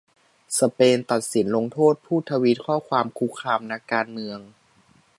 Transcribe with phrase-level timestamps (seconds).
[0.59, 4.39] สเปนตัดสินลงโทษผู้ทวีตข้อความคุกคามนักการเมือง